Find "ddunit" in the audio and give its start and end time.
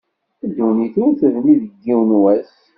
0.47-0.95